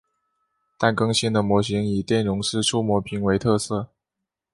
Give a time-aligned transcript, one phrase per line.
[0.79, 3.89] 但更新的模型以电容式触摸屏为特色。